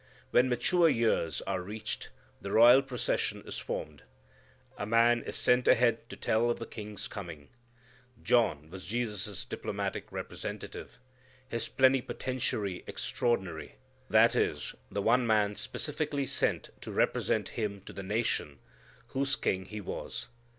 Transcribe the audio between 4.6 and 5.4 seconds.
A man is